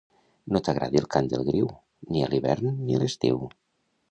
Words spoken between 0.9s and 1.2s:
el